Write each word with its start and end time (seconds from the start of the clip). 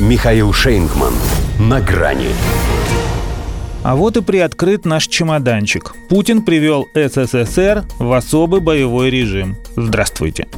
Михаил 0.00 0.52
Шейнгман. 0.52 1.14
На 1.60 1.80
грани. 1.80 2.30
А 3.84 3.94
вот 3.94 4.16
и 4.16 4.22
приоткрыт 4.22 4.84
наш 4.84 5.06
чемоданчик. 5.06 5.94
Путин 6.08 6.42
привел 6.42 6.88
СССР 6.94 7.84
в 8.00 8.12
особый 8.12 8.60
боевой 8.60 9.10
режим. 9.10 9.56
Здравствуйте. 9.76 10.48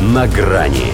На 0.00 0.26
грани. 0.26 0.86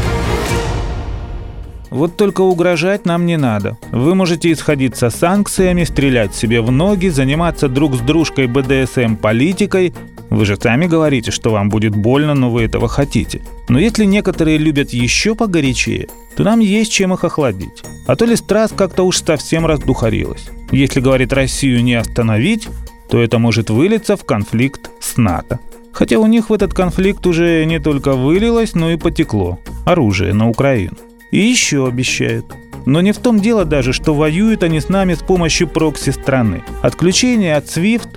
Вот 1.91 2.17
только 2.17 2.41
угрожать 2.41 3.07
нам 3.07 3.25
не 3.25 3.37
надо. 3.37 3.79
Вы 3.93 4.17
можете 4.17 4.51
исходить 4.51 4.97
со 4.97 5.11
санкциями, 5.11 5.85
стрелять 5.85 6.35
себе 6.35 6.63
в 6.63 6.73
ноги, 6.73 7.07
заниматься 7.07 7.69
друг 7.69 7.95
с 7.95 8.01
дружкой 8.01 8.49
БДСМ-политикой. 8.49 9.95
Вы 10.29 10.45
же 10.45 10.57
сами 10.57 10.87
говорите, 10.87 11.31
что 11.31 11.51
вам 11.51 11.69
будет 11.69 11.95
больно, 11.95 12.35
но 12.35 12.51
вы 12.51 12.63
этого 12.63 12.89
хотите. 12.89 13.43
Но 13.69 13.79
если 13.79 14.05
некоторые 14.05 14.59
любят 14.59 14.91
еще 14.91 15.37
погорячее, 15.37 16.09
то 16.37 16.45
нам 16.45 16.61
есть 16.61 16.93
чем 16.93 17.13
их 17.15 17.25
охладить. 17.25 17.83
А 18.07 18.17
то 18.17 18.25
ли 18.25 18.37
страст 18.37 18.75
как-то 18.75 19.03
уж 19.03 19.23
совсем 19.23 19.67
раздухарилась. 19.67 20.49
Если, 20.71 21.01
говорит, 21.01 21.33
Россию 21.33 21.83
не 21.83 21.95
остановить, 21.95 22.69
то 23.09 23.21
это 23.21 23.39
может 23.39 23.71
вылиться 23.71 24.17
в 24.17 24.25
конфликт 24.25 24.91
с 25.01 25.17
НАТО. 25.17 25.59
Хотя 25.93 26.19
у 26.19 26.27
них 26.27 26.49
в 26.49 26.53
этот 26.53 26.73
конфликт 26.73 27.27
уже 27.27 27.65
не 27.65 27.81
только 27.81 28.15
вылилось, 28.15 28.75
но 28.75 28.91
и 28.91 28.97
потекло. 28.97 29.59
Оружие 29.85 30.33
на 30.33 30.49
Украину. 30.49 30.97
И 31.31 31.39
еще 31.39 31.87
обещают. 31.87 32.47
Но 32.87 33.01
не 33.01 33.13
в 33.13 33.19
том 33.19 33.41
дело 33.41 33.65
даже, 33.65 33.93
что 33.93 34.15
воюют 34.15 34.63
они 34.63 34.81
с 34.81 34.89
нами 34.89 35.15
с 35.15 35.19
помощью 35.19 35.69
прокси 35.69 36.11
страны. 36.11 36.63
Отключение 36.83 37.57
от 37.57 37.67
SWIFT 37.67 38.09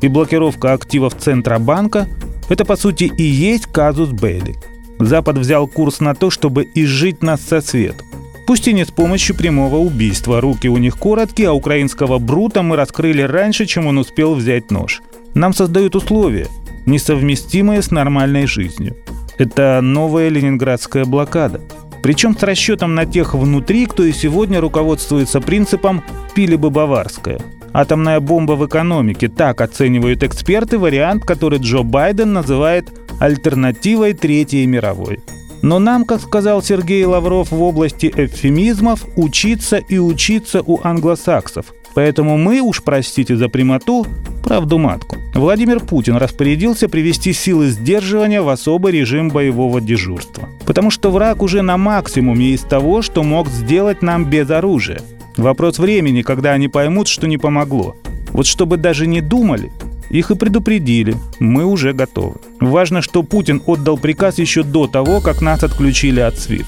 и 0.00 0.08
блокировка 0.08 0.72
активов 0.72 1.14
Центробанка– 1.16 2.08
это 2.48 2.64
по 2.64 2.76
сути 2.76 3.04
и 3.04 3.22
есть 3.22 3.66
казус 3.66 4.10
Белли. 4.10 4.56
Запад 4.98 5.38
взял 5.38 5.66
курс 5.66 6.00
на 6.00 6.14
то, 6.14 6.30
чтобы 6.30 6.68
изжить 6.74 7.22
нас 7.22 7.40
со 7.40 7.60
светом. 7.60 8.06
Пусть 8.46 8.68
и 8.68 8.72
не 8.72 8.84
с 8.84 8.90
помощью 8.90 9.36
прямого 9.36 9.76
убийства. 9.76 10.40
Руки 10.40 10.68
у 10.68 10.78
них 10.78 10.98
короткие, 10.98 11.50
а 11.50 11.52
украинского 11.52 12.18
брута 12.18 12.62
мы 12.62 12.76
раскрыли 12.76 13.22
раньше, 13.22 13.66
чем 13.66 13.86
он 13.86 13.98
успел 13.98 14.34
взять 14.34 14.70
нож. 14.70 15.02
Нам 15.34 15.52
создают 15.52 15.94
условия, 15.94 16.48
несовместимые 16.86 17.82
с 17.82 17.90
нормальной 17.90 18.46
жизнью. 18.46 18.96
Это 19.36 19.80
новая 19.82 20.28
ленинградская 20.30 21.04
блокада– 21.04 21.60
причем 22.02 22.36
с 22.36 22.42
расчетом 22.42 22.94
на 22.94 23.06
тех 23.06 23.34
внутри, 23.34 23.86
кто 23.86 24.04
и 24.04 24.12
сегодня 24.12 24.60
руководствуется 24.60 25.40
принципом 25.40 26.02
«пили 26.34 26.56
бы 26.56 26.70
баварское». 26.70 27.40
Атомная 27.72 28.20
бомба 28.20 28.52
в 28.52 28.66
экономике– 28.66 29.28
так 29.36 29.60
оценивают 29.60 30.22
эксперты 30.22 30.78
вариант, 30.78 31.24
который 31.24 31.58
Джо 31.58 31.82
Байден 31.82 32.32
называет 32.32 32.88
альтернативой 33.18 34.14
Третьей 34.14 34.66
мировой. 34.66 35.20
Но 35.62 35.78
нам, 35.78 36.04
как 36.04 36.20
сказал 36.20 36.62
Сергей 36.62 37.04
Лавров 37.04 37.50
в 37.50 37.62
области 37.62 38.12
эвфемизмов, 38.14 39.04
учиться 39.16 39.78
и 39.78 39.98
учиться 39.98 40.62
у 40.64 40.80
англосаксов. 40.82 41.74
Поэтому 41.94 42.38
мы, 42.38 42.60
уж 42.60 42.82
простите 42.82 43.36
за 43.36 43.48
прямоту, 43.48 44.06
правду 44.44 44.78
матку. 44.78 45.16
Владимир 45.34 45.80
Путин 45.80 46.16
распорядился 46.16 46.88
привести 46.88 47.32
силы 47.32 47.68
сдерживания 47.68 48.40
в 48.40 48.48
особый 48.48 48.92
режим 48.92 49.30
боевого 49.30 49.80
дежурства. 49.80 50.48
Потому 50.64 50.90
что 50.90 51.10
враг 51.10 51.42
уже 51.42 51.62
на 51.62 51.76
максимуме 51.76 52.50
из 52.50 52.60
того, 52.60 53.02
что 53.02 53.24
мог 53.24 53.48
сделать 53.48 54.00
нам 54.00 54.24
без 54.24 54.48
оружия. 54.50 55.00
Вопрос 55.36 55.78
времени, 55.78 56.22
когда 56.22 56.52
они 56.52 56.68
поймут, 56.68 57.08
что 57.08 57.26
не 57.26 57.38
помогло. 57.38 57.96
Вот 58.30 58.46
чтобы 58.46 58.76
даже 58.76 59.06
не 59.06 59.20
думали, 59.20 59.72
их 60.10 60.30
и 60.30 60.34
предупредили. 60.36 61.16
Мы 61.38 61.64
уже 61.64 61.92
готовы. 61.92 62.36
Важно, 62.60 63.02
что 63.02 63.22
Путин 63.22 63.62
отдал 63.66 63.98
приказ 63.98 64.38
еще 64.38 64.62
до 64.62 64.86
того, 64.86 65.20
как 65.20 65.42
нас 65.42 65.62
отключили 65.62 66.20
от 66.20 66.34
SWIFT. 66.34 66.66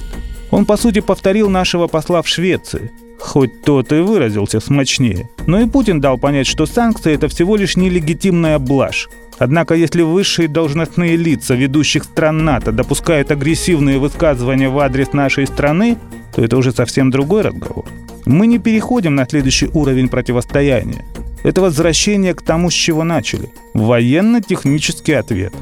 Он, 0.51 0.65
по 0.65 0.77
сути, 0.77 1.01
повторил 1.01 1.49
нашего 1.49 1.87
посла 1.87 2.23
в 2.23 2.29
Швеции. 2.29 2.91
Хоть 3.19 3.63
тот 3.63 3.93
и 3.93 4.01
выразился 4.01 4.61
смачнее. 4.61 5.29
Но 5.47 5.61
и 5.61 5.67
Путин 5.67 6.01
дал 6.01 6.19
понять, 6.19 6.47
что 6.47 6.67
санкции– 6.67 7.13
это 7.15 7.29
всего 7.29 7.57
лишь 7.57 7.77
нелегитимная 7.77 8.59
блажь. 8.59 9.09
Однако, 9.39 9.75
если 9.75 10.03
высшие 10.03 10.49
должностные 10.49 11.17
лица 11.17 11.55
ведущих 11.55 12.05
стран 12.05 12.45
НАТО 12.45 12.73
допускают 12.73 13.31
агрессивные 13.31 13.99
высказывания 13.99 14.69
в 14.69 14.79
адрес 14.79 15.13
нашей 15.13 15.47
страны, 15.47 15.97
то 16.35 16.43
это 16.43 16.57
уже 16.57 16.73
совсем 16.73 17.11
другой 17.11 17.43
разговор. 17.43 17.87
Мы 18.27 18.47
не 18.47 18.59
переходим 18.59 19.15
на 19.15 19.27
следующий 19.27 19.69
уровень 19.73 20.09
противостояния. 20.09 21.05
Это 21.43 21.61
возвращение 21.61 22.35
к 22.35 22.43
тому, 22.43 22.71
с 22.71 22.75
чего 22.75 23.05
начали. 23.05 23.51
Военно-технический 23.75 25.13
ответ. 25.13 25.53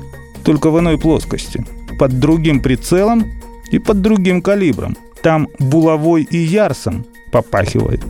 Только 0.44 0.70
в 0.70 0.78
иной 0.78 0.98
плоскости. 0.98 1.64
Под 1.98 2.18
другим 2.18 2.60
прицелом 2.60 3.32
и 3.70 3.78
под 3.78 4.00
другим 4.00 4.42
калибром. 4.42 4.96
Там 5.22 5.48
булавой 5.58 6.22
и 6.22 6.38
ярсом 6.38 7.06
попахивает. 7.30 8.02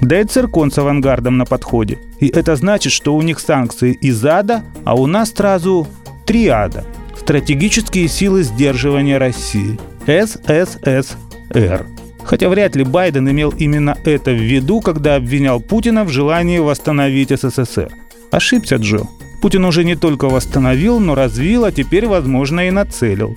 Да 0.00 0.20
и 0.20 0.24
циркон 0.24 0.70
с 0.70 0.78
авангардом 0.78 1.38
на 1.38 1.46
подходе. 1.46 1.98
И 2.20 2.28
это 2.28 2.56
значит, 2.56 2.92
что 2.92 3.14
у 3.14 3.22
них 3.22 3.40
санкции 3.40 3.92
из 3.92 4.24
ада, 4.24 4.62
а 4.84 4.94
у 4.94 5.06
нас 5.06 5.30
сразу 5.30 5.86
три 6.26 6.48
ада. 6.48 6.84
Стратегические 7.18 8.08
силы 8.08 8.42
сдерживания 8.42 9.18
России. 9.18 9.78
СССР. 10.06 11.86
Хотя 12.26 12.48
вряд 12.48 12.74
ли 12.74 12.84
Байден 12.84 13.30
имел 13.30 13.54
именно 13.56 13.96
это 14.04 14.32
в 14.32 14.40
виду, 14.40 14.80
когда 14.80 15.14
обвинял 15.14 15.60
Путина 15.60 16.04
в 16.04 16.10
желании 16.10 16.58
восстановить 16.58 17.30
СССР. 17.30 17.90
Ошибся 18.32 18.76
Джо. 18.76 19.06
Путин 19.40 19.64
уже 19.64 19.84
не 19.84 19.94
только 19.94 20.28
восстановил, 20.28 20.98
но 20.98 21.14
развил, 21.14 21.64
а 21.64 21.72
теперь, 21.72 22.06
возможно, 22.06 22.66
и 22.66 22.70
нацелил. 22.72 23.36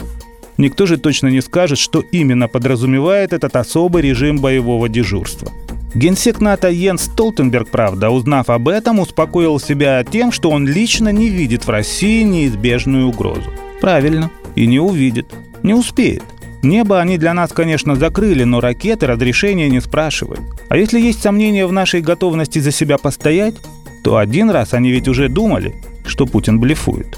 Никто 0.57 0.87
же 0.87 0.97
точно 0.97 1.27
не 1.27 1.41
скажет, 1.41 1.77
что 1.77 2.03
именно 2.11 2.47
подразумевает 2.47 3.31
этот 3.31 3.55
особый 3.55 4.01
режим 4.01 4.39
боевого 4.39 4.89
дежурства. 4.89 5.51
Генсек 5.93 6.41
НАТО 6.41 6.69
Йенс 6.69 7.03
Столтенберг, 7.03 7.69
правда, 7.69 8.09
узнав 8.09 8.49
об 8.49 8.67
этом, 8.67 8.99
успокоил 8.99 9.59
себя 9.59 10.03
тем, 10.03 10.31
что 10.31 10.49
он 10.49 10.67
лично 10.67 11.09
не 11.09 11.29
видит 11.29 11.65
в 11.65 11.69
России 11.69 12.23
неизбежную 12.23 13.07
угрозу. 13.07 13.51
Правильно, 13.81 14.31
и 14.55 14.65
не 14.67 14.79
увидит. 14.79 15.27
Не 15.63 15.73
успеет. 15.73 16.23
Небо 16.61 16.99
они 16.99 17.17
для 17.17 17.33
нас, 17.33 17.51
конечно, 17.53 17.95
закрыли, 17.95 18.43
но 18.43 18.59
ракеты 18.59 19.07
разрешения 19.07 19.69
не 19.69 19.79
спрашивают. 19.79 20.41
А 20.67 20.77
если 20.77 20.99
есть 20.99 21.21
сомнения 21.21 21.65
в 21.65 21.71
нашей 21.71 22.01
готовности 22.01 22.59
за 22.59 22.71
себя 22.71 22.97
постоять, 22.97 23.55
то 24.03 24.17
один 24.17 24.49
раз 24.49 24.73
они 24.73 24.91
ведь 24.91 25.07
уже 25.07 25.29
думали, 25.29 25.75
что 26.05 26.25
Путин 26.25 26.59
блефует. 26.59 27.17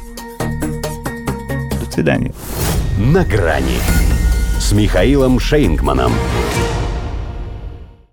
До 1.83 1.91
свидания. 1.91 2.33
На 2.97 3.23
грани 3.25 3.79
с 4.59 4.71
Михаилом 4.73 5.39
Шейнгманом. 5.39 6.13